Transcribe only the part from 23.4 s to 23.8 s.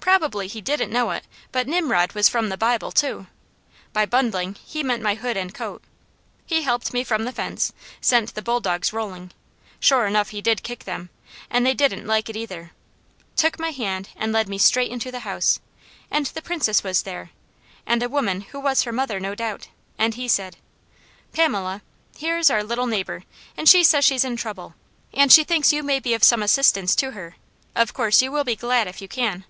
and